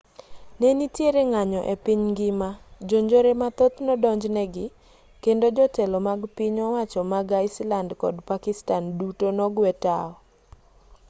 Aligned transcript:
ne 0.59 0.69
nitiere 0.77 1.21
ng'anyo 1.31 1.61
e 1.73 1.75
piny 1.83 2.01
ngima 2.11 2.49
jonjore 2.89 3.31
mathoth 3.41 3.75
nodonj 3.85 4.23
negi 4.35 4.65
kendo 5.23 5.45
jotelo 5.57 5.97
mag 6.07 6.19
piny 6.37 6.57
owacho 6.67 7.01
mag 7.13 7.27
iceland 7.45 7.89
kod 8.01 8.15
pakistan 8.29 8.83
duto 8.99 9.27
nogwe 9.37 9.69
tao 9.83 10.11